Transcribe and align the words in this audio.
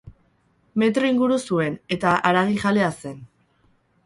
Metro 0.83 1.09
inguru 1.13 1.37
zuen 1.51 1.75
eta 1.97 2.15
haragijalea 2.31 2.89
zen. 3.05 3.23